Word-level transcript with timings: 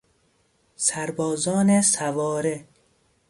سربازان 0.75 1.81
سواره 1.81 2.65